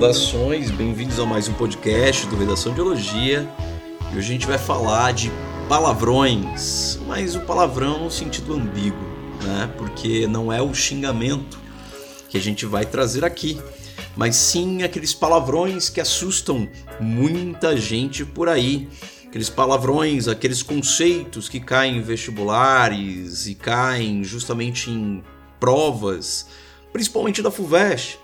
Saudações, 0.00 0.70
bem-vindos 0.70 1.20
a 1.20 1.26
mais 1.26 1.46
um 1.46 1.52
podcast 1.52 2.26
do 2.26 2.34
Redação 2.34 2.72
Biologia. 2.72 3.46
E 4.10 4.16
hoje 4.16 4.30
a 4.30 4.32
gente 4.32 4.46
vai 4.46 4.56
falar 4.56 5.12
de 5.12 5.30
palavrões, 5.68 6.98
mas 7.06 7.36
o 7.36 7.40
palavrão 7.40 8.04
no 8.04 8.10
sentido 8.10 8.54
ambíguo, 8.54 8.98
né? 9.42 9.70
Porque 9.76 10.26
não 10.26 10.50
é 10.50 10.62
o 10.62 10.72
xingamento 10.72 11.58
que 12.30 12.38
a 12.38 12.40
gente 12.40 12.64
vai 12.64 12.86
trazer 12.86 13.26
aqui, 13.26 13.60
mas 14.16 14.36
sim 14.36 14.82
aqueles 14.82 15.12
palavrões 15.12 15.90
que 15.90 16.00
assustam 16.00 16.66
muita 16.98 17.76
gente 17.76 18.24
por 18.24 18.48
aí. 18.48 18.88
Aqueles 19.26 19.50
palavrões, 19.50 20.28
aqueles 20.28 20.62
conceitos 20.62 21.46
que 21.46 21.60
caem 21.60 21.98
em 21.98 22.02
vestibulares 22.02 23.46
e 23.46 23.54
caem 23.54 24.24
justamente 24.24 24.88
em 24.88 25.22
provas, 25.60 26.46
principalmente 26.90 27.42
da 27.42 27.50
FUVEST 27.50 28.18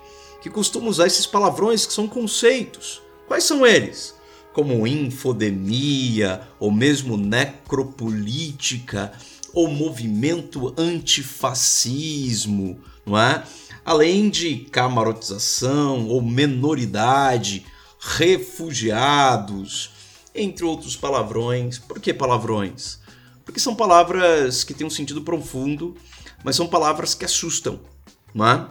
que 0.47 0.53
costuma 0.53 0.87
usar 0.87 1.07
esses 1.07 1.25
palavrões 1.25 1.85
que 1.85 1.93
são 1.93 2.07
conceitos. 2.07 3.01
Quais 3.27 3.43
são 3.43 3.65
eles? 3.65 4.15
Como 4.53 4.87
infodemia, 4.87 6.47
ou 6.59 6.71
mesmo 6.71 7.17
necropolítica, 7.17 9.11
ou 9.53 9.67
movimento 9.67 10.73
antifascismo, 10.77 12.79
não 13.05 13.17
é? 13.17 13.43
Além 13.85 14.29
de 14.29 14.57
camarotização 14.71 16.07
ou 16.07 16.21
menoridade, 16.21 17.65
refugiados, 17.99 19.91
entre 20.33 20.65
outros 20.65 20.95
palavrões. 20.95 21.77
Por 21.77 21.99
que 21.99 22.13
palavrões? 22.13 22.99
Porque 23.45 23.59
são 23.59 23.75
palavras 23.75 24.63
que 24.63 24.73
têm 24.73 24.87
um 24.87 24.89
sentido 24.89 25.21
profundo, 25.21 25.95
mas 26.43 26.55
são 26.55 26.67
palavras 26.67 27.13
que 27.13 27.25
assustam, 27.25 27.79
não 28.33 28.47
é? 28.47 28.67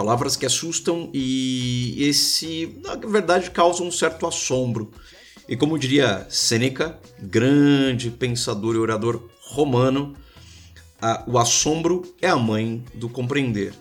Palavras 0.00 0.34
que 0.34 0.46
assustam 0.46 1.10
e 1.12 1.94
esse, 1.98 2.74
na 2.82 2.94
verdade, 2.96 3.50
causam 3.50 3.86
um 3.86 3.92
certo 3.92 4.26
assombro. 4.26 4.90
E 5.46 5.54
como 5.54 5.78
diria 5.78 6.26
Sêneca, 6.30 6.98
grande 7.20 8.10
pensador 8.10 8.76
e 8.76 8.78
orador 8.78 9.28
romano, 9.42 10.16
o 11.26 11.38
assombro 11.38 12.14
é 12.18 12.30
a 12.30 12.36
mãe 12.36 12.82
do 12.94 13.10
compreender. 13.10 13.74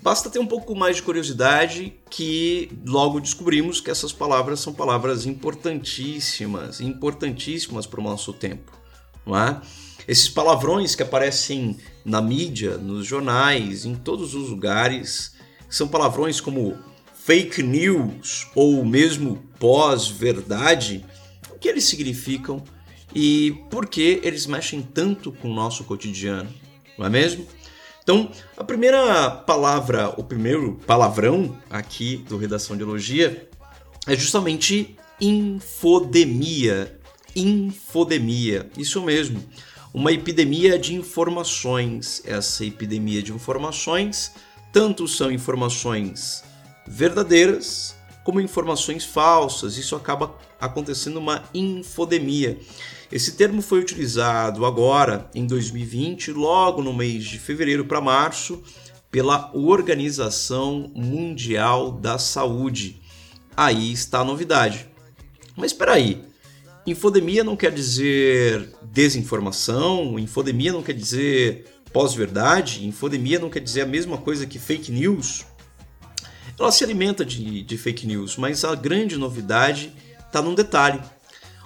Basta 0.00 0.30
ter 0.30 0.38
um 0.38 0.46
pouco 0.46 0.72
mais 0.76 0.98
de 0.98 1.02
curiosidade 1.02 1.94
que 2.08 2.70
logo 2.86 3.18
descobrimos 3.18 3.80
que 3.80 3.90
essas 3.90 4.12
palavras 4.12 4.60
são 4.60 4.72
palavras 4.72 5.26
importantíssimas, 5.26 6.80
importantíssimas 6.80 7.88
para 7.88 8.00
o 8.00 8.04
nosso 8.04 8.32
tempo, 8.32 8.70
não 9.26 9.36
é? 9.36 9.60
Esses 10.06 10.28
palavrões 10.28 10.94
que 10.94 11.02
aparecem 11.02 11.76
na 12.04 12.22
mídia, 12.22 12.78
nos 12.78 13.04
jornais, 13.04 13.84
em 13.84 13.96
todos 13.96 14.32
os 14.32 14.48
lugares, 14.50 15.34
são 15.68 15.88
palavrões 15.88 16.40
como 16.40 16.76
fake 17.14 17.62
news 17.62 18.46
ou 18.54 18.84
mesmo 18.84 19.42
pós-verdade, 19.58 21.04
o 21.50 21.58
que 21.58 21.68
eles 21.68 21.84
significam 21.84 22.62
e 23.14 23.62
por 23.70 23.86
que 23.86 24.20
eles 24.22 24.46
mexem 24.46 24.82
tanto 24.82 25.32
com 25.32 25.50
o 25.50 25.54
nosso 25.54 25.84
cotidiano, 25.84 26.48
não 26.98 27.06
é 27.06 27.10
mesmo? 27.10 27.46
Então, 28.02 28.30
a 28.56 28.62
primeira 28.62 29.28
palavra, 29.30 30.14
o 30.16 30.22
primeiro 30.22 30.80
palavrão 30.86 31.60
aqui 31.68 32.18
do 32.28 32.36
Redação 32.36 32.76
de 32.76 32.84
Elogia 32.84 33.48
é 34.06 34.14
justamente 34.14 34.96
infodemia. 35.20 37.00
Infodemia, 37.34 38.70
isso 38.78 39.02
mesmo. 39.02 39.42
Uma 39.92 40.12
epidemia 40.12 40.78
de 40.78 40.94
informações. 40.94 42.22
Essa 42.24 42.64
epidemia 42.64 43.20
de 43.20 43.32
informações 43.32 44.32
tanto 44.76 45.08
são 45.08 45.32
informações 45.32 46.44
verdadeiras 46.86 47.96
como 48.22 48.42
informações 48.42 49.06
falsas. 49.06 49.78
Isso 49.78 49.96
acaba 49.96 50.34
acontecendo 50.60 51.16
uma 51.16 51.44
infodemia. 51.54 52.58
Esse 53.10 53.36
termo 53.36 53.62
foi 53.62 53.80
utilizado 53.80 54.66
agora, 54.66 55.30
em 55.34 55.46
2020, 55.46 56.30
logo 56.32 56.82
no 56.82 56.92
mês 56.92 57.24
de 57.24 57.38
fevereiro 57.38 57.86
para 57.86 58.02
março, 58.02 58.62
pela 59.10 59.50
Organização 59.54 60.92
Mundial 60.94 61.90
da 61.90 62.18
Saúde. 62.18 63.00
Aí 63.56 63.90
está 63.90 64.20
a 64.20 64.24
novidade. 64.24 64.86
Mas 65.56 65.72
espera 65.72 65.94
aí, 65.94 66.22
infodemia 66.86 67.42
não 67.42 67.56
quer 67.56 67.72
dizer 67.72 68.74
desinformação, 68.82 70.18
infodemia 70.18 70.70
não 70.70 70.82
quer 70.82 70.92
dizer 70.92 71.64
pós-verdade, 71.96 72.86
infodemia 72.86 73.38
não 73.38 73.48
quer 73.48 73.60
dizer 73.60 73.80
a 73.80 73.86
mesma 73.86 74.18
coisa 74.18 74.46
que 74.46 74.58
fake 74.58 74.92
news. 74.92 75.46
Ela 76.60 76.70
se 76.70 76.84
alimenta 76.84 77.24
de, 77.24 77.62
de 77.62 77.78
fake 77.78 78.06
news, 78.06 78.36
mas 78.36 78.66
a 78.66 78.74
grande 78.74 79.16
novidade 79.16 79.94
está 80.26 80.42
num 80.42 80.54
detalhe. 80.54 81.00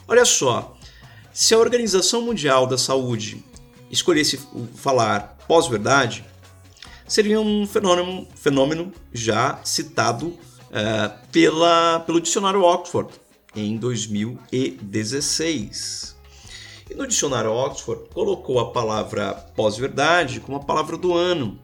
Olha 0.06 0.24
só, 0.24 0.78
se 1.32 1.52
a 1.52 1.58
Organização 1.58 2.22
Mundial 2.22 2.64
da 2.64 2.78
Saúde 2.78 3.44
escolhesse 3.91 4.38
falar 4.76 5.36
pós-verdade, 5.48 6.24
seria 7.08 7.41
um 7.41 7.66
fenômeno, 7.66 8.28
fenômeno 8.36 8.92
já 9.12 9.58
citado 9.64 10.38
é, 10.70 11.08
pela, 11.32 11.98
pelo 12.06 12.20
dicionário 12.20 12.62
Oxford 12.62 13.12
em 13.56 13.76
2016. 13.76 16.19
E 16.90 16.94
no 16.94 17.06
dicionário 17.06 17.52
Oxford 17.52 18.08
colocou 18.12 18.58
a 18.58 18.72
palavra 18.72 19.32
pós-verdade 19.54 20.40
como 20.40 20.58
a 20.58 20.64
palavra 20.64 20.96
do 20.96 21.14
ano. 21.14 21.56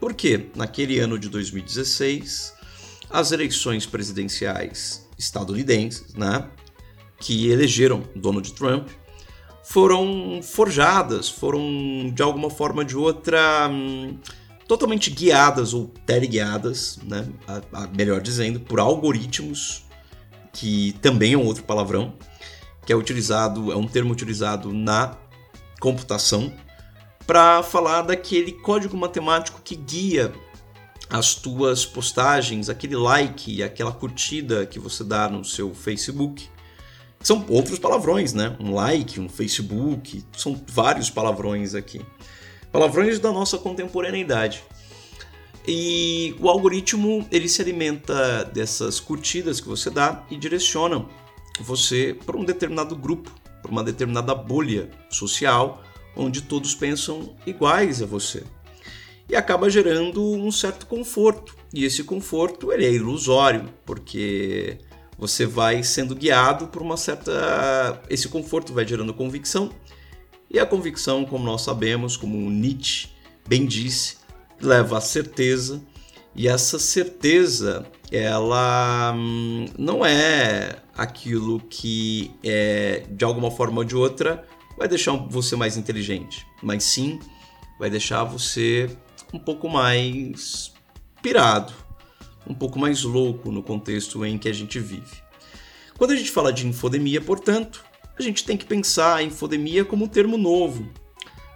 Porque 0.00 0.48
naquele 0.56 0.98
ano 0.98 1.16
de 1.16 1.28
2016, 1.28 2.52
as 3.08 3.30
eleições 3.30 3.86
presidenciais 3.86 5.08
estadunidenses, 5.16 6.12
né, 6.14 6.48
que 7.20 7.48
elegeram 7.48 8.02
Donald 8.16 8.52
Trump, 8.52 8.88
foram 9.62 10.40
forjadas, 10.42 11.28
foram 11.28 12.10
de 12.12 12.22
alguma 12.22 12.50
forma 12.50 12.82
ou 12.82 12.84
de 12.84 12.96
outra 12.96 13.68
hum, 13.70 14.18
totalmente 14.66 15.08
guiadas 15.10 15.72
ou 15.72 15.86
teleguiadas, 16.04 16.98
né, 17.04 17.26
a, 17.46 17.84
a, 17.84 17.86
melhor 17.86 18.20
dizendo, 18.20 18.58
por 18.58 18.80
algoritmos, 18.80 19.84
que 20.52 20.92
também 21.00 21.32
é 21.32 21.36
um 21.36 21.46
outro 21.46 21.62
palavrão, 21.62 22.14
que 22.84 22.92
é 22.92 22.96
utilizado, 22.96 23.72
é 23.72 23.76
um 23.76 23.86
termo 23.86 24.12
utilizado 24.12 24.72
na 24.72 25.16
computação 25.80 26.52
para 27.26 27.62
falar 27.62 28.02
daquele 28.02 28.52
código 28.52 28.96
matemático 28.96 29.60
que 29.64 29.74
guia 29.74 30.32
as 31.08 31.34
tuas 31.34 31.84
postagens, 31.84 32.68
aquele 32.68 32.96
like, 32.96 33.62
aquela 33.62 33.92
curtida 33.92 34.66
que 34.66 34.78
você 34.78 35.04
dá 35.04 35.28
no 35.28 35.44
seu 35.44 35.74
Facebook. 35.74 36.48
São 37.20 37.44
outros 37.48 37.78
palavrões, 37.78 38.32
né? 38.34 38.56
Um 38.60 38.74
like, 38.74 39.18
um 39.20 39.28
Facebook, 39.28 40.24
são 40.36 40.60
vários 40.66 41.08
palavrões 41.08 41.74
aqui. 41.74 42.04
Palavrões 42.70 43.18
da 43.18 43.32
nossa 43.32 43.56
contemporaneidade. 43.56 44.62
E 45.66 46.36
o 46.38 46.48
algoritmo 46.48 47.26
ele 47.30 47.48
se 47.48 47.62
alimenta 47.62 48.44
dessas 48.44 49.00
curtidas 49.00 49.60
que 49.60 49.68
você 49.68 49.88
dá 49.88 50.22
e 50.30 50.36
direciona 50.36 51.06
você 51.60 52.16
para 52.26 52.36
um 52.36 52.44
determinado 52.44 52.96
grupo, 52.96 53.30
para 53.62 53.70
uma 53.70 53.84
determinada 53.84 54.34
bolha 54.34 54.90
social, 55.08 55.82
onde 56.16 56.42
todos 56.42 56.74
pensam 56.74 57.34
iguais 57.46 58.02
a 58.02 58.06
você. 58.06 58.44
E 59.28 59.34
acaba 59.34 59.70
gerando 59.70 60.22
um 60.22 60.50
certo 60.52 60.86
conforto. 60.86 61.56
E 61.72 61.84
esse 61.84 62.04
conforto 62.04 62.72
ele 62.72 62.84
é 62.84 62.92
ilusório, 62.92 63.70
porque 63.84 64.78
você 65.18 65.46
vai 65.46 65.82
sendo 65.82 66.14
guiado 66.14 66.66
por 66.68 66.82
uma 66.82 66.96
certa. 66.96 68.02
Esse 68.10 68.28
conforto 68.28 68.72
vai 68.72 68.86
gerando 68.86 69.14
convicção. 69.14 69.70
E 70.50 70.58
a 70.58 70.66
convicção, 70.66 71.24
como 71.24 71.44
nós 71.44 71.62
sabemos, 71.62 72.16
como 72.16 72.50
Nietzsche 72.50 73.08
bem 73.46 73.66
disse, 73.66 74.18
leva 74.60 74.98
à 74.98 75.00
certeza. 75.00 75.82
E 76.34 76.48
essa 76.48 76.78
certeza, 76.78 77.86
ela 78.10 79.12
hum, 79.16 79.66
não 79.78 80.04
é 80.04 80.76
aquilo 80.96 81.60
que 81.60 82.32
é, 82.42 83.04
de 83.08 83.24
alguma 83.24 83.50
forma 83.50 83.78
ou 83.78 83.84
de 83.84 83.94
outra 83.94 84.44
vai 84.76 84.88
deixar 84.88 85.12
você 85.12 85.54
mais 85.54 85.76
inteligente, 85.76 86.44
mas 86.62 86.82
sim 86.84 87.20
vai 87.78 87.88
deixar 87.88 88.24
você 88.24 88.90
um 89.32 89.38
pouco 89.38 89.68
mais 89.68 90.72
pirado, 91.22 91.72
um 92.46 92.54
pouco 92.54 92.78
mais 92.78 93.02
louco 93.02 93.50
no 93.50 93.62
contexto 93.62 94.24
em 94.24 94.36
que 94.36 94.48
a 94.48 94.52
gente 94.52 94.78
vive. 94.78 95.22
Quando 95.96 96.10
a 96.10 96.16
gente 96.16 96.30
fala 96.30 96.52
de 96.52 96.66
infodemia, 96.66 97.20
portanto, 97.20 97.84
a 98.18 98.22
gente 98.22 98.44
tem 98.44 98.56
que 98.56 98.64
pensar 98.64 99.16
a 99.16 99.22
infodemia 99.22 99.84
como 99.84 100.04
um 100.04 100.08
termo 100.08 100.36
novo, 100.36 100.88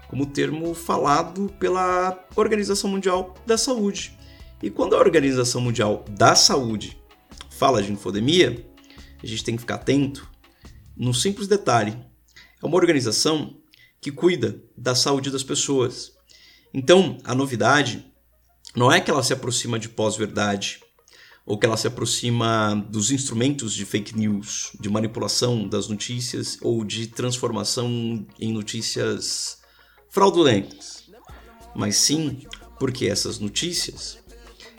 como 0.08 0.22
um 0.22 0.26
termo 0.26 0.74
falado 0.74 1.52
pela 1.58 2.26
Organização 2.36 2.90
Mundial 2.90 3.34
da 3.44 3.58
Saúde. 3.58 4.17
E 4.62 4.70
quando 4.70 4.94
a 4.94 4.98
Organização 4.98 5.60
Mundial 5.60 6.04
da 6.10 6.34
Saúde 6.34 7.00
fala 7.50 7.82
de 7.82 7.92
infodemia, 7.92 8.66
a 9.22 9.26
gente 9.26 9.44
tem 9.44 9.54
que 9.54 9.60
ficar 9.60 9.76
atento 9.76 10.28
num 10.96 11.12
simples 11.12 11.46
detalhe. 11.46 11.96
É 12.62 12.66
uma 12.66 12.76
organização 12.76 13.60
que 14.00 14.10
cuida 14.10 14.62
da 14.76 14.94
saúde 14.94 15.30
das 15.30 15.42
pessoas. 15.42 16.12
Então, 16.72 17.18
a 17.24 17.34
novidade 17.34 18.12
não 18.74 18.92
é 18.92 19.00
que 19.00 19.10
ela 19.10 19.22
se 19.22 19.32
aproxima 19.32 19.78
de 19.78 19.88
pós-verdade, 19.88 20.80
ou 21.48 21.58
que 21.58 21.64
ela 21.64 21.78
se 21.78 21.86
aproxima 21.86 22.74
dos 22.90 23.10
instrumentos 23.10 23.72
de 23.72 23.86
fake 23.86 24.14
news, 24.14 24.72
de 24.78 24.90
manipulação 24.90 25.66
das 25.66 25.88
notícias 25.88 26.58
ou 26.60 26.84
de 26.84 27.06
transformação 27.06 28.26
em 28.38 28.52
notícias 28.52 29.58
fraudulentas, 30.10 31.04
mas 31.74 31.96
sim 31.96 32.42
porque 32.78 33.06
essas 33.06 33.38
notícias, 33.38 34.18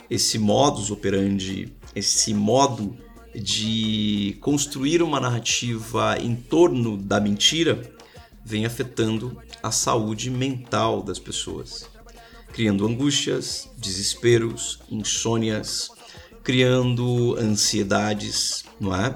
esse 0.10 0.40
modus 0.40 0.90
operandi, 0.90 1.72
esse 1.96 2.34
modo 2.34 2.98
de 3.36 4.38
construir 4.42 5.04
uma 5.04 5.20
narrativa 5.20 6.18
em 6.20 6.36
torno 6.36 6.98
da 6.98 7.20
mentira 7.20 7.82
vem 8.44 8.66
afetando 8.66 9.40
a 9.62 9.72
saúde 9.72 10.30
mental 10.32 11.04
das 11.04 11.20
pessoas, 11.20 11.88
criando 12.52 12.88
angústias, 12.88 13.70
desesperos, 13.78 14.80
insônias, 14.90 15.92
criando 16.44 17.36
ansiedades, 17.38 18.66
não 18.80 18.96
é? 18.96 19.14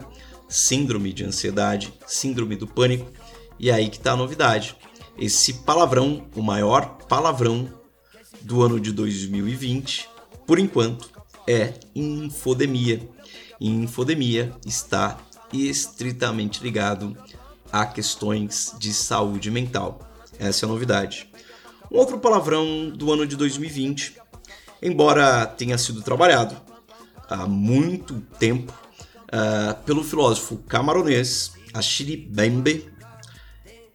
Síndrome 0.47 1.11
de 1.11 1.23
ansiedade, 1.23 1.91
síndrome 2.05 2.55
do 2.55 2.67
pânico. 2.67 3.11
E 3.59 3.71
aí 3.71 3.89
que 3.89 3.97
está 3.97 4.11
a 4.11 4.17
novidade. 4.17 4.75
Esse 5.17 5.53
palavrão, 5.53 6.27
o 6.35 6.43
maior 6.43 6.97
palavrão 7.07 7.67
do 8.41 8.61
ano 8.61 8.79
de 8.79 8.91
2020, 8.91 10.12
por 10.45 10.59
enquanto, 10.59 11.09
é 11.47 11.73
infodemia 11.95 13.07
e 13.59 13.69
infodemia 13.69 14.53
está 14.65 15.17
estritamente 15.51 16.63
ligado 16.63 17.15
a 17.71 17.85
questões 17.85 18.73
de 18.77 18.93
saúde 18.93 19.49
mental. 19.51 19.99
Essa 20.39 20.65
é 20.65 20.67
a 20.67 20.69
novidade. 20.69 21.29
Um 21.91 21.97
outro 21.97 22.19
palavrão 22.19 22.89
do 22.89 23.11
ano 23.11 23.25
de 23.25 23.35
2020, 23.35 24.15
embora 24.81 25.45
tenha 25.45 25.77
sido 25.77 26.01
trabalhado 26.01 26.55
há 27.29 27.47
muito 27.47 28.21
tempo 28.39 28.73
uh, 29.27 29.75
pelo 29.83 30.03
filósofo 30.03 30.57
camaronês 30.67 31.53
Achille 31.73 32.27
Mbembe, 32.29 32.91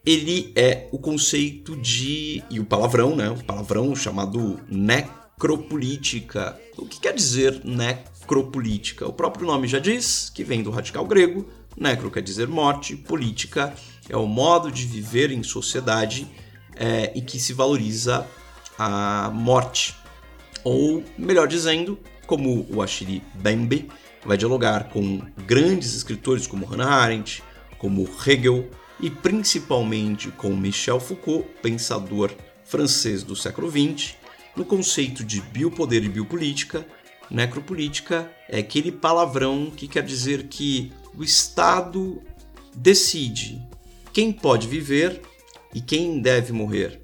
ele 0.05 0.53
é 0.57 0.89
o 0.91 0.99
conceito 0.99 1.77
de 1.77 2.43
e 2.51 2.59
o 2.59 2.65
palavrão, 2.65 3.15
né? 3.15 3.29
O 3.31 3.45
palavrão 3.45 3.95
chamado 3.95 4.59
necropolítica. 5.39 6.61
O 6.77 6.85
que 6.85 6.99
quer 6.99 7.15
dizer 7.15 7.63
necropolítica? 7.65 9.07
O 9.07 9.13
próprio 9.13 9.47
nome 9.47 9.69
já 9.69 9.79
diz 9.79 10.31
que 10.35 10.43
vem 10.43 10.63
do 10.65 10.71
radical 10.71 11.07
grego, 11.07 11.49
necro 11.77 12.11
quer 12.11 12.23
dizer 12.23 12.49
morte, 12.49 12.97
política 12.97 13.73
é 14.09 14.17
o 14.17 14.27
modo 14.27 14.73
de 14.73 14.85
viver 14.85 15.31
em 15.31 15.45
sociedade 15.45 16.27
é, 16.75 17.13
em 17.15 17.21
que 17.21 17.39
se 17.39 17.53
valoriza 17.53 18.27
a 18.77 19.31
morte. 19.33 19.95
Ou, 20.65 21.05
melhor 21.17 21.47
dizendo, 21.47 21.97
como 22.27 22.67
o 22.69 22.83
Achille 22.83 23.23
Bembe 23.35 23.89
vai 24.27 24.37
dialogar 24.37 24.89
com 24.91 25.23
grandes 25.47 25.95
escritores 25.95 26.49
como 26.49 26.67
Hannah 26.67 26.91
Arendt, 26.91 27.45
como 27.79 28.09
Hegel 28.27 28.69
e 29.01 29.09
principalmente 29.09 30.33
com 30.33 30.49
Michel 30.49 30.99
Foucault, 30.99 31.47
pensador 31.63 32.33
francês 32.65 33.23
do 33.23 33.37
século 33.37 33.71
XX, 33.71 34.18
no 34.59 34.65
conceito 34.65 35.23
de 35.23 35.41
biopoder 35.41 36.03
e 36.03 36.09
biopolítica, 36.09 36.85
Necropolítica 37.31 38.29
é 38.49 38.59
aquele 38.59 38.91
palavrão 38.91 39.71
que 39.71 39.87
quer 39.87 40.03
dizer 40.03 40.49
que 40.49 40.93
o 41.17 41.23
Estado 41.23 42.21
decide 42.75 43.63
quem 44.13 44.33
pode 44.33 44.67
viver 44.67 45.21
e 45.73 45.81
quem 45.81 46.21
deve 46.21 46.53
morrer. 46.53 47.01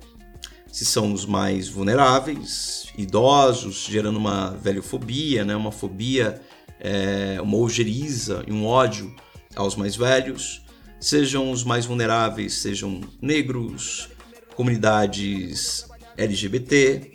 Se 0.67 0.85
são 0.85 1.13
os 1.13 1.25
mais 1.25 1.69
vulneráveis, 1.69 2.87
idosos, 2.99 3.87
gerando 3.89 4.17
uma 4.17 4.51
velhofobia, 4.51 5.45
né? 5.45 5.55
uma 5.55 5.71
fobia, 5.71 6.43
é, 6.81 7.39
uma 7.41 7.59
ojeriza 7.59 8.43
e 8.49 8.53
um 8.53 8.67
ódio 8.67 9.15
aos 9.55 9.77
mais 9.77 9.95
velhos, 9.95 10.65
sejam 10.99 11.53
os 11.53 11.63
mais 11.63 11.87
vulneráveis, 11.87 12.55
sejam 12.55 13.01
negros, 13.23 14.09
comunidades 14.57 15.87
LGBT, 16.17 17.14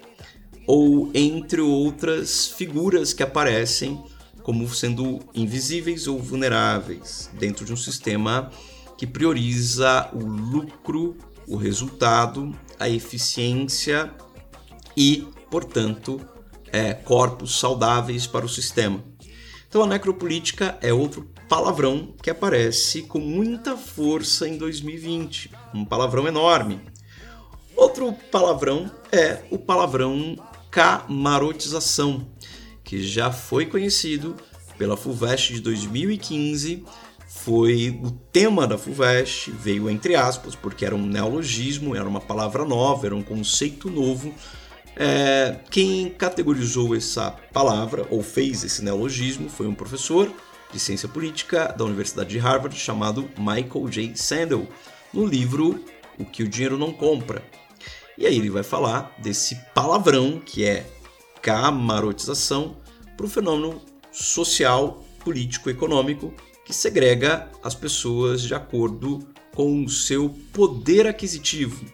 ou 0.72 1.10
entre 1.16 1.62
outras 1.62 2.46
figuras 2.46 3.12
que 3.12 3.24
aparecem 3.24 4.00
como 4.44 4.70
sendo 4.70 5.20
invisíveis 5.34 6.06
ou 6.06 6.20
vulneráveis 6.20 7.28
dentro 7.34 7.66
de 7.66 7.74
um 7.74 7.76
sistema 7.76 8.52
que 8.96 9.08
prioriza 9.08 10.12
o 10.14 10.20
lucro, 10.20 11.18
o 11.48 11.56
resultado, 11.56 12.56
a 12.80 12.88
eficiência 12.88 14.14
e, 14.96 15.28
portanto, 15.50 16.22
é, 16.72 16.94
corpos 16.94 17.60
saudáveis 17.60 18.28
para 18.28 18.46
o 18.46 18.50
sistema. 18.50 19.04
Então, 19.68 19.82
a 19.82 19.88
necropolítica 19.88 20.78
é 20.84 20.94
outro 20.94 21.28
palavrão 21.48 22.14
que 22.22 22.30
aparece 22.30 23.02
com 23.02 23.18
muita 23.18 23.76
força 23.76 24.48
em 24.48 24.56
2020, 24.56 25.50
um 25.74 25.84
palavrão 25.84 26.28
enorme. 26.28 26.80
Outro 27.76 28.14
palavrão 28.32 28.92
é 29.12 29.42
o 29.50 29.58
palavrão 29.58 30.36
camarotização, 30.70 32.28
que 32.84 33.02
já 33.02 33.32
foi 33.32 33.66
conhecido 33.66 34.36
pela 34.78 34.96
FUVEST 34.96 35.54
de 35.54 35.62
2015, 35.62 36.86
foi 37.28 38.00
o 38.04 38.12
tema 38.12 38.66
da 38.66 38.78
FUVEST, 38.78 39.52
veio 39.52 39.90
entre 39.90 40.16
aspas, 40.16 40.56
porque 40.56 40.86
era 40.86 40.96
um 40.96 41.06
neologismo, 41.06 41.96
era 41.96 42.08
uma 42.08 42.20
palavra 42.20 42.66
nova, 42.66 43.06
era 43.06 43.16
um 43.16 43.22
conceito 43.22 43.90
novo. 43.90 44.34
É, 44.96 45.60
quem 45.70 46.10
categorizou 46.10 46.96
essa 46.96 47.32
palavra 47.54 48.06
ou 48.10 48.24
fez 48.24 48.64
esse 48.64 48.84
neologismo 48.84 49.50
foi 49.50 49.68
um 49.68 49.76
professor 49.76 50.34
de 50.72 50.80
ciência 50.80 51.08
política 51.08 51.74
da 51.78 51.86
Universidade 51.86 52.30
de 52.30 52.38
Harvard 52.38 52.78
chamado 52.78 53.30
Michael 53.38 53.90
J. 53.90 54.16
Sandel, 54.16 54.68
no 55.14 55.26
livro 55.26 55.84
O 56.18 56.26
que 56.26 56.44
o 56.44 56.50
Dinheiro 56.50 56.78
Não 56.78 56.92
Compra, 56.92 57.44
e 58.20 58.26
aí 58.26 58.36
ele 58.36 58.50
vai 58.50 58.64
falar 58.64 59.16
desse 59.18 59.56
palavrão 59.74 60.42
que 60.46 60.66
é 60.66 60.86
camarotização 61.42 62.76
para 63.16 63.26
o 63.26 63.30
fenômeno 63.30 63.82
social, 64.12 65.02
político, 65.24 65.70
econômico 65.70 66.34
que 66.66 66.74
segrega 66.74 67.50
as 67.64 67.74
pessoas 67.74 68.42
de 68.42 68.54
acordo 68.54 69.20
com 69.56 69.86
o 69.86 69.90
seu 69.90 70.36
poder 70.52 71.08
aquisitivo, 71.08 71.86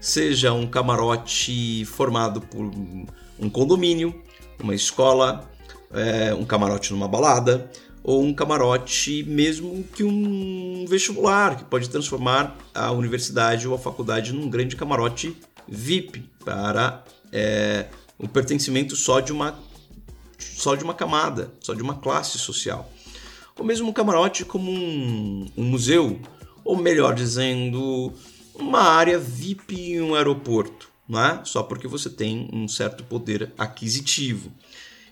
seja 0.00 0.52
um 0.52 0.66
camarote 0.66 1.84
formado 1.86 2.40
por 2.40 2.70
um 3.38 3.50
condomínio, 3.50 4.22
uma 4.62 4.76
escola, 4.76 5.50
é, 5.92 6.32
um 6.32 6.44
camarote 6.44 6.92
numa 6.92 7.08
balada, 7.08 7.68
ou 8.02 8.22
um 8.22 8.32
camarote 8.32 9.24
mesmo 9.24 9.82
que 9.82 10.04
um 10.04 10.84
vestibular, 10.88 11.56
que 11.56 11.64
pode 11.64 11.90
transformar 11.90 12.56
a 12.72 12.92
universidade 12.92 13.66
ou 13.66 13.74
a 13.74 13.78
faculdade 13.78 14.32
num 14.32 14.48
grande 14.48 14.76
camarote 14.76 15.36
VIP 15.68 16.30
para 16.44 17.04
é, 17.32 17.86
o 18.18 18.28
pertencimento 18.28 18.94
só 18.96 19.20
de 19.20 19.32
uma 19.32 19.58
só 20.38 20.74
de 20.74 20.84
uma 20.84 20.94
camada, 20.94 21.52
só 21.60 21.74
de 21.74 21.82
uma 21.82 21.96
classe 21.96 22.38
social. 22.38 22.90
Ou 23.58 23.64
mesmo 23.64 23.88
um 23.88 23.92
camarote 23.92 24.44
como 24.44 24.70
um, 24.70 25.46
um 25.56 25.64
museu, 25.64 26.20
ou 26.64 26.76
melhor 26.76 27.14
dizendo, 27.14 28.12
uma 28.54 28.82
área 28.82 29.18
VIP 29.18 29.92
em 29.92 30.00
um 30.00 30.14
aeroporto, 30.14 30.88
não 31.08 31.24
é? 31.24 31.40
Só 31.44 31.62
porque 31.62 31.86
você 31.86 32.10
tem 32.10 32.48
um 32.52 32.66
certo 32.68 33.04
poder 33.04 33.52
aquisitivo. 33.56 34.52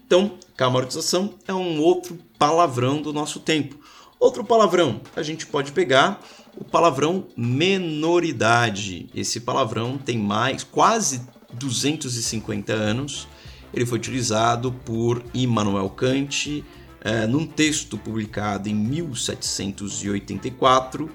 Então, 0.07 0.37
camarotização 0.57 1.35
é 1.47 1.55
um 1.55 1.81
outro 1.81 2.19
palavrão 2.39 3.01
do 3.01 3.13
nosso 3.13 3.41
tempo. 3.41 3.79
Outro 4.23 4.43
palavrão, 4.45 5.01
a 5.17 5.23
gente 5.25 5.49
pode 5.49 5.73
pegar 5.73 6.23
o 6.57 6.63
palavrão 6.63 7.27
menoridade. 7.37 9.09
Esse 9.13 9.41
palavrão 9.41 9.99
tem 9.99 10.17
mais 10.17 10.63
quase 10.63 11.23
250 11.55 12.73
anos. 12.73 13.27
Ele 13.75 13.85
foi 13.85 13.99
utilizado 13.99 14.71
por 14.71 15.25
Immanuel 15.35 15.91
Kant 15.91 16.65
é, 17.01 17.27
num 17.27 17.45
texto 17.45 17.99
publicado 17.99 18.69
em 18.69 18.75
1784, 18.77 21.11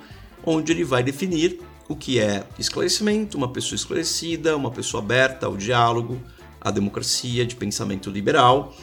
onde 0.45 0.73
ele 0.73 0.83
vai 0.83 1.01
definir 1.01 1.61
o 1.87 1.95
que 1.95 2.19
é 2.19 2.43
esclarecimento, 2.59 3.37
uma 3.37 3.47
pessoa 3.47 3.77
esclarecida, 3.77 4.57
uma 4.57 4.69
pessoa 4.69 5.01
aberta 5.01 5.45
ao 5.45 5.55
diálogo, 5.55 6.21
à 6.59 6.71
democracia 6.71 7.45
de 7.45 7.55
pensamento 7.55 8.09
liberal 8.09 8.75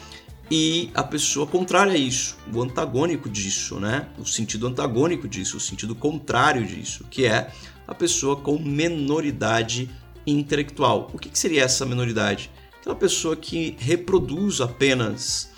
e 0.49 0.91
a 0.93 1.03
pessoa 1.03 1.47
contrária 1.47 1.93
a 1.93 1.97
isso, 1.97 2.37
o 2.53 2.61
antagônico 2.61 3.27
disso, 3.27 3.79
né? 3.79 4.07
O 4.19 4.25
sentido 4.25 4.67
antagônico 4.67 5.27
disso, 5.27 5.57
o 5.57 5.59
sentido 5.59 5.95
contrário 5.95 6.65
disso, 6.65 7.05
que 7.09 7.25
é 7.25 7.51
a 7.87 7.95
pessoa 7.95 8.35
com 8.35 8.59
menoridade 8.59 9.89
intelectual. 10.25 11.09
O 11.13 11.17
que, 11.17 11.29
que 11.29 11.39
seria 11.39 11.63
essa 11.63 11.85
menoridade? 11.85 12.51
Aquela 12.79 12.95
pessoa 12.95 13.35
que 13.35 13.75
reproduz 13.79 14.61
apenas 14.61 15.49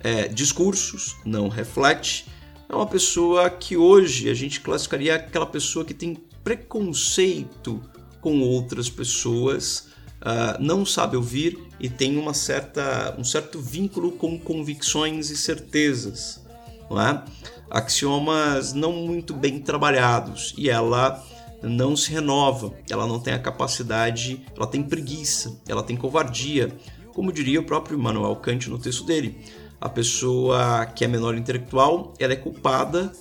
é, 0.00 0.28
discursos, 0.28 1.16
não 1.24 1.48
reflete. 1.48 2.26
É 2.68 2.74
uma 2.74 2.86
pessoa 2.86 3.48
que 3.48 3.76
hoje 3.76 4.28
a 4.28 4.34
gente 4.34 4.60
classificaria 4.60 5.14
aquela 5.14 5.46
pessoa 5.46 5.84
que 5.84 5.94
tem 5.94 6.16
preconceito 6.42 7.80
com 8.20 8.40
outras 8.40 8.90
pessoas 8.90 9.88
uh, 10.24 10.60
não 10.60 10.84
sabe 10.84 11.16
ouvir 11.16 11.58
e 11.78 11.88
tem 11.88 12.16
uma 12.16 12.34
certa, 12.34 13.14
um 13.18 13.24
certo 13.24 13.60
vínculo 13.60 14.12
com 14.12 14.38
convicções 14.38 15.30
e 15.30 15.36
certezas, 15.36 16.44
não 16.90 17.00
é? 17.00 17.22
axiomas 17.70 18.72
não 18.72 18.92
muito 18.92 19.34
bem 19.34 19.58
trabalhados 19.58 20.54
e 20.56 20.70
ela 20.70 21.22
não 21.62 21.96
se 21.96 22.10
renova, 22.10 22.72
ela 22.90 23.06
não 23.06 23.18
tem 23.18 23.34
a 23.34 23.38
capacidade, 23.38 24.44
ela 24.56 24.66
tem 24.66 24.82
preguiça, 24.82 25.58
ela 25.66 25.82
tem 25.82 25.96
covardia, 25.96 26.76
como 27.12 27.32
diria 27.32 27.60
o 27.60 27.64
próprio 27.64 27.98
Immanuel 27.98 28.36
Kant 28.36 28.68
no 28.68 28.78
texto 28.78 29.04
dele. 29.04 29.38
A 29.80 29.88
pessoa 29.88 30.86
que 30.86 31.04
é 31.04 31.08
menor 31.08 31.34
intelectual, 31.36 32.14
ela 32.18 32.32
é 32.32 32.36
culpada 32.36 33.12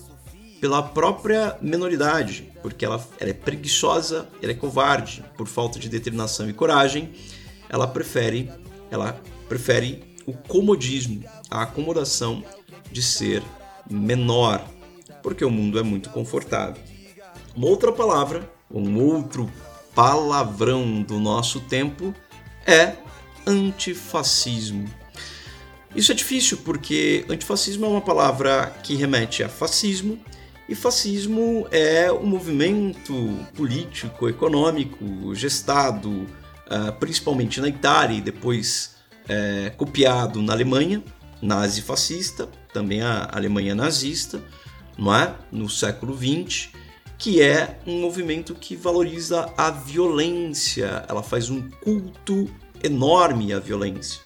pela 0.63 0.81
própria 0.81 1.57
menoridade, 1.61 2.49
porque 2.61 2.85
ela, 2.85 3.05
ela 3.19 3.31
é 3.31 3.33
preguiçosa, 3.33 4.29
ela 4.41 4.53
é 4.53 4.55
covarde, 4.55 5.21
por 5.35 5.45
falta 5.45 5.77
de 5.77 5.89
determinação 5.89 6.49
e 6.49 6.53
coragem, 6.53 7.11
ela 7.67 7.85
prefere, 7.85 8.49
ela 8.89 9.21
prefere 9.49 10.15
o 10.25 10.31
comodismo, 10.31 11.21
a 11.51 11.63
acomodação 11.63 12.41
de 12.89 13.01
ser 13.01 13.43
menor, 13.91 14.65
porque 15.21 15.43
o 15.43 15.49
mundo 15.49 15.77
é 15.77 15.83
muito 15.83 16.09
confortável. 16.11 16.81
Uma 17.53 17.67
outra 17.67 17.91
palavra, 17.91 18.49
um 18.71 19.03
outro 19.03 19.51
palavrão 19.93 21.01
do 21.01 21.19
nosso 21.19 21.59
tempo 21.59 22.15
é 22.65 22.95
antifascismo. 23.45 24.89
Isso 25.93 26.13
é 26.13 26.15
difícil 26.15 26.59
porque 26.59 27.25
antifascismo 27.27 27.85
é 27.85 27.89
uma 27.89 27.99
palavra 27.99 28.73
que 28.81 28.95
remete 28.95 29.43
a 29.43 29.49
fascismo 29.49 30.17
e 30.67 30.75
fascismo 30.75 31.67
é 31.71 32.11
um 32.11 32.25
movimento 32.25 33.13
político, 33.53 34.29
econômico, 34.29 35.35
gestado 35.35 36.09
uh, 36.09 36.91
principalmente 36.99 37.59
na 37.59 37.67
Itália 37.67 38.17
e 38.17 38.21
depois 38.21 38.95
uh, 39.25 39.75
copiado 39.75 40.41
na 40.41 40.53
Alemanha, 40.53 41.03
nazi-fascista, 41.41 42.47
também 42.73 43.01
a 43.01 43.29
Alemanha 43.31 43.75
nazista, 43.75 44.41
não 44.97 45.13
é? 45.13 45.35
no 45.51 45.69
século 45.69 46.17
XX, 46.17 46.69
que 47.17 47.41
é 47.41 47.79
um 47.85 47.99
movimento 48.01 48.55
que 48.55 48.75
valoriza 48.75 49.51
a 49.57 49.69
violência, 49.69 51.05
ela 51.07 51.21
faz 51.21 51.49
um 51.49 51.69
culto 51.69 52.49
enorme 52.81 53.53
à 53.53 53.59
violência. 53.59 54.21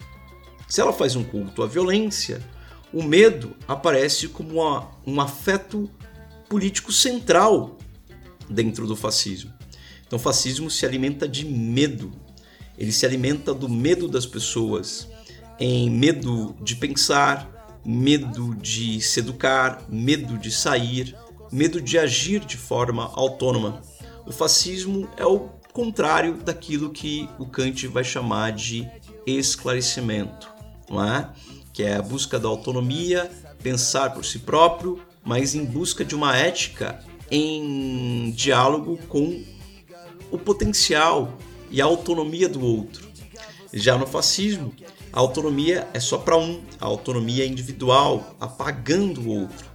Se 0.68 0.82
ela 0.82 0.94
faz 0.94 1.16
um 1.16 1.24
culto 1.24 1.64
à 1.64 1.68
violência, 1.68 2.42
o 2.94 3.04
medo 3.04 3.56
aparece 3.68 4.28
como 4.28 4.62
uma, 4.62 4.90
um 5.06 5.20
afeto 5.22 5.90
político 6.48 6.92
central 6.92 7.78
dentro 8.50 8.88
do 8.88 8.96
fascismo. 8.96 9.54
Então, 10.06 10.18
o 10.18 10.22
fascismo 10.22 10.70
se 10.70 10.86
alimenta 10.86 11.28
de 11.28 11.46
medo, 11.46 12.12
ele 12.78 12.92
se 12.92 13.06
alimenta 13.06 13.54
do 13.54 13.68
medo 13.68 14.08
das 14.08 14.26
pessoas, 14.26 15.08
em 15.60 15.90
medo 15.90 16.56
de 16.62 16.76
pensar, 16.76 17.82
medo 17.86 18.56
de 18.56 19.02
se 19.02 19.20
educar, 19.20 19.84
medo 19.90 20.38
de 20.38 20.52
sair, 20.52 21.16
medo 21.52 21.82
de 21.82 21.98
agir 21.98 22.40
de 22.40 22.58
forma 22.58 23.12
autônoma. 23.14 23.82
O 24.26 24.32
fascismo 24.32 25.10
é 25.18 25.26
o 25.26 25.50
contrário 25.74 26.36
daquilo 26.38 26.90
que 26.90 27.30
o 27.38 27.46
Kant 27.46 27.88
vai 27.88 28.04
chamar 28.04 28.52
de 28.52 28.88
esclarecimento, 29.26 30.50
não 30.90 31.04
é? 31.04 31.30
Que 31.74 31.84
é 31.84 31.96
a 31.96 32.02
busca 32.02 32.40
da 32.40 32.48
autonomia, 32.48 33.30
pensar 33.62 34.14
por 34.14 34.26
si 34.26 34.40
próprio, 34.40 35.02
mas 35.28 35.54
em 35.54 35.66
busca 35.66 36.06
de 36.06 36.16
uma 36.16 36.38
ética 36.38 37.04
em 37.30 38.32
diálogo 38.32 38.98
com 39.10 39.44
o 40.32 40.38
potencial 40.38 41.38
e 41.70 41.82
a 41.82 41.86
autonomia 41.86 42.48
do 42.48 42.64
outro. 42.64 43.06
Já 43.74 43.98
no 43.98 44.08
fascismo, 44.08 44.74
a 45.12 45.20
autonomia 45.20 45.86
é 45.94 46.00
só 46.00 46.18
para 46.18 46.38
um, 46.38 46.64
a 46.80 46.86
autonomia 46.86 47.44
é 47.44 47.48
individual, 47.48 48.38
apagando 48.40 49.20
o 49.20 49.42
outro. 49.42 49.68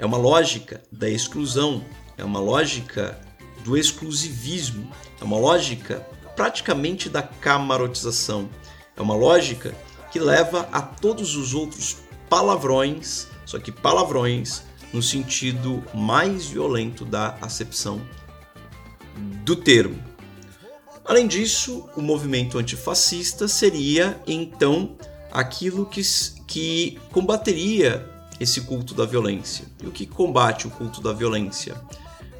É 0.00 0.04
uma 0.04 0.18
lógica 0.18 0.82
da 0.90 1.08
exclusão, 1.08 1.84
é 2.16 2.24
uma 2.24 2.40
lógica 2.40 3.20
do 3.64 3.76
exclusivismo, 3.76 4.90
é 5.20 5.24
uma 5.24 5.38
lógica 5.38 6.04
praticamente 6.34 7.08
da 7.08 7.22
camarotização, 7.22 8.48
é 8.96 9.00
uma 9.00 9.14
lógica 9.14 9.72
que 10.10 10.18
leva 10.18 10.68
a 10.72 10.82
todos 10.82 11.36
os 11.36 11.54
outros 11.54 11.98
palavrões, 12.28 13.28
só 13.46 13.60
que 13.60 13.70
palavrões 13.70 14.66
no 14.92 15.02
sentido 15.02 15.82
mais 15.94 16.46
violento 16.46 17.04
da 17.04 17.36
acepção 17.40 18.00
do 19.44 19.56
termo. 19.56 20.02
Além 21.04 21.26
disso, 21.26 21.88
o 21.96 22.02
movimento 22.02 22.58
antifascista 22.58 23.48
seria 23.48 24.20
então 24.26 24.96
aquilo 25.32 25.86
que, 25.86 26.02
que 26.46 26.98
combateria 27.10 28.06
esse 28.38 28.60
culto 28.62 28.94
da 28.94 29.04
violência. 29.04 29.64
E 29.82 29.86
o 29.86 29.90
que 29.90 30.06
combate 30.06 30.66
o 30.66 30.70
culto 30.70 31.00
da 31.00 31.12
violência? 31.12 31.74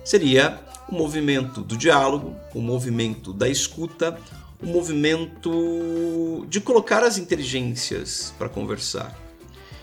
Seria 0.05 0.61
o 0.89 0.95
movimento 0.95 1.63
do 1.63 1.77
diálogo, 1.77 2.37
o 2.55 2.61
movimento 2.61 3.33
da 3.33 3.49
escuta, 3.49 4.19
o 4.63 4.67
movimento 4.67 6.47
de 6.49 6.61
colocar 6.61 7.03
as 7.03 7.19
inteligências 7.19 8.35
para 8.39 8.49
conversar. 8.49 9.17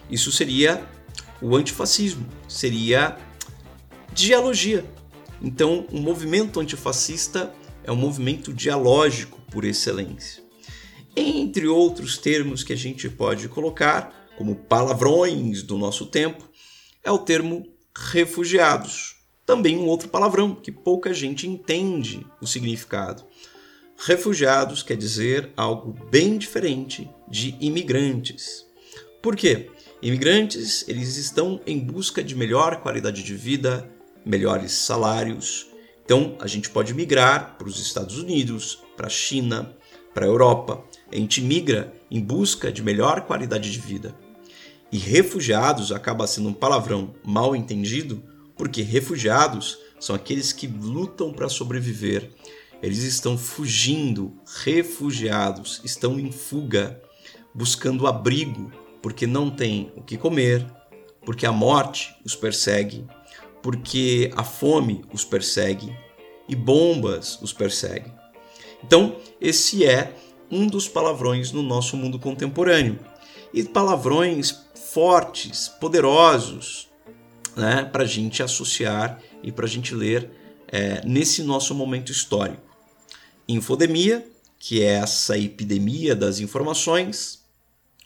Isso 0.10 0.32
seria 0.32 0.84
o 1.42 1.56
antifascismo, 1.56 2.25
seria 2.48 3.18
dialogia. 4.13 4.86
Então, 5.42 5.86
o 5.92 6.00
movimento 6.00 6.60
antifascista 6.60 7.54
é 7.84 7.92
um 7.92 7.96
movimento 7.96 8.54
dialógico 8.54 9.39
por 9.51 9.63
excelência. 9.63 10.44
Entre 11.15 11.68
outros 11.68 12.18
termos 12.18 12.63
que 12.63 12.74
a 12.74 12.77
gente 12.77 13.10
pode 13.10 13.48
colocar, 13.48 14.27
como 14.38 14.56
palavrões 14.56 15.63
do 15.63 15.77
nosso 15.77 16.06
tempo, 16.08 16.50
é 17.04 17.12
o 17.12 17.20
termo 17.20 17.65
refugiados. 17.96 19.15
Também 19.46 19.77
um 19.77 19.86
outro 19.86 20.10
palavrão 20.10 20.56
que 20.56 20.72
pouca 20.72 21.13
gente 21.13 21.48
entende 21.48 22.25
o 22.42 22.48
significado. 22.48 23.24
Refugiados 23.98 24.84
quer 24.84 24.98
dizer 24.98 25.51
algo 25.56 25.96
bem 26.10 26.38
diferente 26.38 27.10
de 27.30 27.56
imigrantes. 27.62 28.65
Por 29.22 29.36
quê? 29.36 29.70
Imigrantes, 30.02 30.88
eles 30.88 31.18
estão 31.18 31.60
em 31.66 31.80
busca 31.80 32.24
de 32.24 32.36
melhor 32.36 32.82
qualidade 32.82 33.24
de 33.24 33.36
vida, 33.36 33.90
melhores 34.25 34.72
salários, 34.72 35.68
então, 36.06 36.38
a 36.40 36.46
gente 36.46 36.70
pode 36.70 36.94
migrar 36.94 37.56
para 37.58 37.68
os 37.68 37.80
Estados 37.80 38.20
Unidos, 38.20 38.78
para 38.96 39.08
a 39.08 39.10
China, 39.10 39.75
para 40.14 40.24
a 40.24 40.30
Europa. 40.30 40.84
A 41.12 41.16
gente 41.16 41.42
migra 41.42 41.92
em 42.12 42.22
busca 42.22 42.72
de 42.72 42.84
melhor 42.84 43.22
qualidade 43.22 43.72
de 43.72 43.80
vida. 43.80 44.16
E 44.92 45.00
refugiados 45.00 45.92
acaba 45.92 46.28
sendo 46.28 46.50
um 46.50 46.54
palavrão 46.54 47.16
mal 47.25 47.56
entendido, 47.56 48.24
porque 48.56 48.84
refugiados 48.84 49.80
são 50.00 50.16
aqueles 50.16 50.54
que 50.54 50.68
lutam 50.68 51.34
para 51.34 51.50
sobreviver. 51.50 52.30
Eles 52.84 53.02
estão 53.02 53.36
fugindo, 53.36 54.32
refugiados, 54.64 55.82
estão 55.84 56.20
em 56.20 56.32
fuga, 56.32 57.02
buscando 57.52 58.06
abrigo, 58.06 58.72
porque 59.06 59.28
não 59.28 59.52
têm 59.52 59.92
o 59.96 60.02
que 60.02 60.18
comer, 60.18 60.66
porque 61.24 61.46
a 61.46 61.52
morte 61.52 62.16
os 62.26 62.36
persegue, 62.36 63.06
porque 63.62 64.32
a 64.36 64.44
fome 64.44 65.06
os 65.14 65.24
persegue 65.24 65.96
e 66.50 66.56
bombas 66.56 67.40
os 67.40 67.54
perseguem. 67.54 68.12
Então, 68.84 69.18
esse 69.40 69.86
é 69.86 70.16
um 70.50 70.66
dos 70.66 70.88
palavrões 70.88 71.52
no 71.52 71.62
nosso 71.62 71.96
mundo 71.96 72.18
contemporâneo. 72.18 72.98
E 73.54 73.64
palavrões 73.64 74.66
fortes, 74.92 75.70
poderosos, 75.70 76.90
né, 77.56 77.86
para 77.86 78.06
a 78.06 78.08
gente 78.08 78.42
associar 78.42 79.22
e 79.44 79.52
para 79.52 79.66
a 79.66 79.70
gente 79.70 79.94
ler 79.94 80.32
é, 80.68 81.06
nesse 81.06 81.44
nosso 81.44 81.76
momento 81.76 82.12
histórico. 82.12 82.76
Infodemia, 83.48 84.28
que 84.58 84.82
é 84.82 84.94
essa 84.94 85.38
epidemia 85.38 86.16
das 86.16 86.40
informações, 86.40 87.45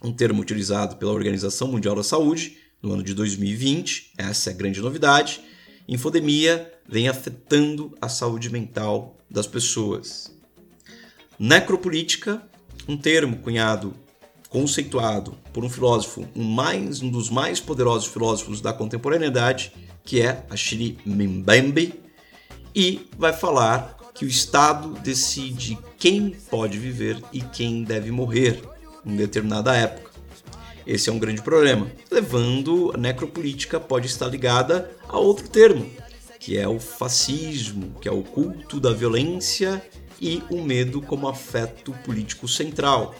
um 0.03 0.11
termo 0.11 0.41
utilizado 0.41 0.95
pela 0.95 1.11
Organização 1.11 1.67
Mundial 1.67 1.95
da 1.95 2.03
Saúde 2.03 2.57
no 2.81 2.93
ano 2.93 3.03
de 3.03 3.13
2020, 3.13 4.13
essa 4.17 4.49
é 4.49 4.53
a 4.53 4.55
grande 4.55 4.81
novidade. 4.81 5.41
Infodemia 5.87 6.71
vem 6.87 7.09
afetando 7.09 7.95
a 8.01 8.07
saúde 8.07 8.49
mental 8.49 9.17
das 9.29 9.45
pessoas. 9.45 10.33
Necropolítica, 11.37 12.41
um 12.87 12.95
termo 12.95 13.37
cunhado, 13.37 13.93
conceituado 14.49 15.37
por 15.53 15.63
um 15.63 15.69
filósofo, 15.69 16.25
um, 16.35 16.43
mais, 16.43 17.01
um 17.01 17.09
dos 17.09 17.29
mais 17.29 17.59
poderosos 17.59 18.07
filósofos 18.07 18.61
da 18.61 18.71
contemporaneidade, 18.71 19.73
que 20.03 20.21
é 20.21 20.45
Achille 20.49 20.97
Mbembe, 21.05 21.99
e 22.73 23.07
vai 23.17 23.33
falar 23.33 23.97
que 24.15 24.25
o 24.25 24.27
Estado 24.27 24.93
decide 25.01 25.77
quem 25.97 26.31
pode 26.49 26.77
viver 26.77 27.21
e 27.31 27.41
quem 27.41 27.83
deve 27.83 28.11
morrer 28.11 28.61
em 29.05 29.15
determinada 29.15 29.75
época. 29.75 30.09
Esse 30.85 31.09
é 31.09 31.13
um 31.13 31.19
grande 31.19 31.41
problema, 31.41 31.91
levando 32.09 32.91
a 32.95 32.97
necropolítica 32.97 33.79
pode 33.79 34.07
estar 34.07 34.27
ligada 34.27 34.89
a 35.07 35.19
outro 35.19 35.47
termo, 35.47 35.89
que 36.39 36.57
é 36.57 36.67
o 36.67 36.79
fascismo, 36.79 37.95
que 38.01 38.07
é 38.07 38.11
o 38.11 38.23
culto 38.23 38.79
da 38.79 38.91
violência 38.91 39.83
e 40.19 40.41
o 40.49 40.61
medo 40.61 41.01
como 41.01 41.27
afeto 41.27 41.91
político 42.03 42.47
central. 42.47 43.13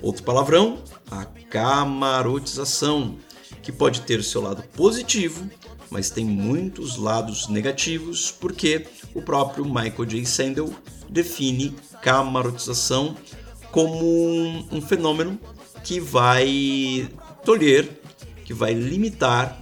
Outro 0.00 0.22
palavrão, 0.22 0.82
a 1.10 1.24
camarotização, 1.24 3.18
que 3.62 3.70
pode 3.70 4.00
ter 4.02 4.24
seu 4.24 4.40
lado 4.40 4.62
positivo, 4.74 5.48
mas 5.90 6.08
tem 6.08 6.24
muitos 6.24 6.96
lados 6.96 7.48
negativos, 7.48 8.30
porque 8.30 8.86
o 9.14 9.20
próprio 9.20 9.64
Michael 9.64 10.06
J. 10.06 10.24
Sandel 10.24 10.72
define 11.08 11.74
camarotização 12.00 13.16
como 13.70 14.04
um, 14.72 14.80
fenômeno 14.80 15.38
que 15.84 16.00
vai 16.00 17.08
tolher, 17.44 17.88
que 18.44 18.52
vai 18.52 18.74
limitar 18.74 19.60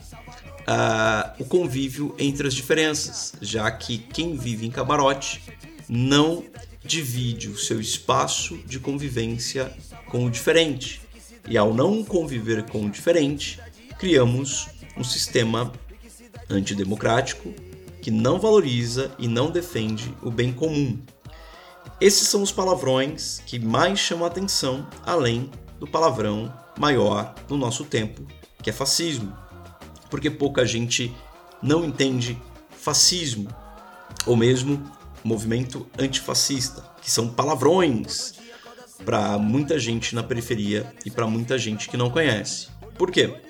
uh, 0.68 1.42
o 1.42 1.44
convívio 1.44 2.14
entre 2.18 2.46
as 2.46 2.54
diferenças, 2.54 3.34
já 3.40 3.70
que 3.70 3.98
quem 3.98 4.36
vive 4.36 4.66
em 4.66 4.70
camarote 4.70 5.42
não 5.88 6.44
divide 6.84 7.48
o 7.48 7.58
seu 7.58 7.80
espaço 7.80 8.58
de 8.66 8.78
convivência 8.80 9.72
com 10.06 10.24
o 10.24 10.30
diferente. 10.30 11.00
E 11.46 11.56
ao 11.56 11.72
não 11.72 12.02
conviver 12.02 12.64
com 12.64 12.84
o 12.84 12.90
diferente, 12.90 13.58
criamos 13.98 14.68
um 14.96 15.04
sistema 15.04 15.72
antidemocrático 16.48 17.52
que 18.00 18.10
não 18.10 18.38
valoriza 18.38 19.10
e 19.18 19.28
não 19.28 19.50
defende 19.50 20.14
o 20.22 20.30
bem 20.30 20.52
comum. 20.52 20.98
Esses 22.00 22.28
são 22.28 22.42
os 22.42 22.52
palavrões 22.52 23.42
que 23.44 23.58
mais 23.58 23.98
chamam 23.98 24.24
a 24.24 24.28
atenção, 24.28 24.86
além 25.04 25.50
do 25.80 25.86
palavrão 25.86 26.52
maior 26.78 27.34
no 27.48 27.56
nosso 27.56 27.84
tempo, 27.84 28.24
que 28.62 28.70
é 28.70 28.72
fascismo. 28.72 29.36
Porque 30.08 30.30
pouca 30.30 30.64
gente 30.64 31.12
não 31.60 31.84
entende 31.84 32.40
fascismo, 32.70 33.48
ou 34.24 34.36
mesmo 34.36 34.80
movimento 35.24 35.88
antifascista, 35.98 36.84
que 37.02 37.10
são 37.10 37.28
palavrões 37.30 38.34
para 39.04 39.36
muita 39.36 39.76
gente 39.76 40.14
na 40.14 40.22
periferia 40.22 40.92
e 41.04 41.10
para 41.10 41.26
muita 41.26 41.58
gente 41.58 41.88
que 41.88 41.96
não 41.96 42.10
conhece. 42.10 42.68
Por 42.96 43.10
quê? 43.10 43.40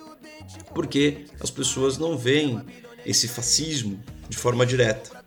Porque 0.74 1.26
as 1.38 1.50
pessoas 1.50 1.98
não 1.98 2.16
veem 2.16 2.62
esse 3.04 3.28
fascismo 3.28 4.02
de 4.26 4.38
forma 4.38 4.64
direta. 4.64 5.22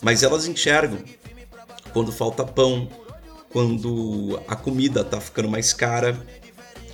Mas 0.00 0.22
elas 0.22 0.46
enxergam 0.46 1.02
quando 1.92 2.12
falta 2.12 2.44
pão, 2.44 2.88
quando 3.50 4.40
a 4.46 4.54
comida 4.56 5.00
está 5.00 5.20
ficando 5.20 5.48
mais 5.48 5.72
cara. 5.72 6.18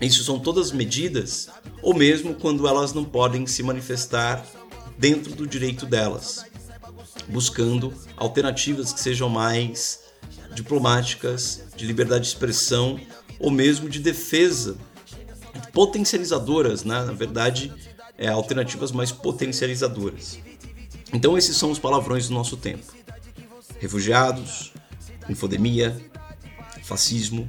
Isso 0.00 0.24
são 0.24 0.38
todas 0.38 0.72
medidas, 0.72 1.48
ou 1.82 1.94
mesmo 1.94 2.34
quando 2.34 2.66
elas 2.66 2.92
não 2.92 3.04
podem 3.04 3.46
se 3.46 3.62
manifestar 3.62 4.44
dentro 4.98 5.34
do 5.34 5.46
direito 5.46 5.86
delas, 5.86 6.44
buscando 7.28 7.92
alternativas 8.16 8.92
que 8.92 9.00
sejam 9.00 9.28
mais 9.28 10.00
diplomáticas, 10.54 11.62
de 11.76 11.86
liberdade 11.86 12.22
de 12.22 12.28
expressão 12.28 12.98
ou 13.38 13.50
mesmo 13.50 13.88
de 13.88 13.98
defesa, 13.98 14.76
potencializadoras, 15.72 16.84
né? 16.84 17.04
na 17.04 17.12
verdade, 17.12 17.72
é, 18.16 18.28
alternativas 18.28 18.92
mais 18.92 19.10
potencializadoras. 19.10 20.38
Então, 21.12 21.36
esses 21.36 21.56
são 21.56 21.70
os 21.70 21.78
palavrões 21.78 22.28
do 22.28 22.34
nosso 22.34 22.56
tempo: 22.56 22.84
refugiados, 23.80 24.72
infodemia, 25.28 25.96
fascismo, 26.82 27.48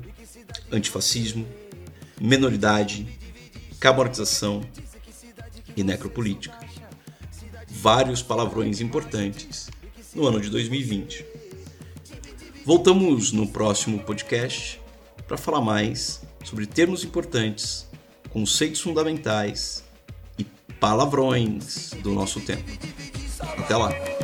antifascismo, 0.72 1.48
menoridade, 2.20 3.08
camaronização 3.80 4.62
e 5.76 5.84
necropolítica. 5.84 6.58
Vários 7.70 8.22
palavrões 8.22 8.82
importantes 8.82 9.70
no 10.14 10.26
ano 10.26 10.40
de 10.40 10.50
2020. 10.50 11.26
Voltamos 12.66 13.32
no 13.32 13.48
próximo 13.48 14.00
podcast 14.00 14.82
para 15.28 15.38
falar 15.38 15.62
mais 15.62 16.22
sobre 16.44 16.66
termos 16.66 17.04
importantes, 17.04 17.88
conceitos 18.30 18.82
fundamentais 18.82 19.84
e 20.38 20.44
palavrões 20.80 21.92
do 22.02 22.12
nosso 22.12 22.40
tempo. 22.40 22.72
Até 23.40 23.76
lá! 23.76 24.15